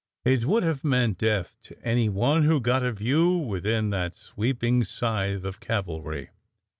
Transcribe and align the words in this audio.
It 0.25 0.45
would 0.45 0.63
have 0.63 0.83
meant 0.83 1.19
death 1.19 1.57
to 1.61 1.79
any 1.85 2.09
one 2.09 2.41
who 2.41 2.59
got 2.59 2.81
a 2.81 2.91
view 2.91 3.37
within 3.37 3.91
that 3.91 4.15
sweeping 4.15 4.83
scythe 4.83 5.43
of 5.43 5.59
cavalry. 5.59 6.31